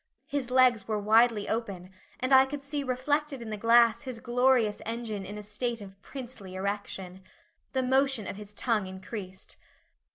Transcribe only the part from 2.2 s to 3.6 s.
I could see reflected in the